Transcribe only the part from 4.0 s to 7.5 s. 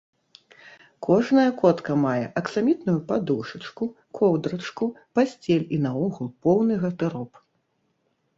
коўдрачку, пасцель і наогул поўны гардэроб.